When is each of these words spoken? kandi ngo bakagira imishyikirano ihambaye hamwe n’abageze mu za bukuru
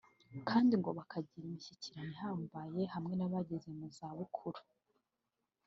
kandi 0.49 0.73
ngo 0.79 0.89
bakagira 0.97 1.45
imishyikirano 1.47 2.11
ihambaye 2.15 2.81
hamwe 2.93 3.13
n’abageze 3.15 3.67
mu 3.77 3.85
za 3.97 4.09
bukuru 4.17 4.59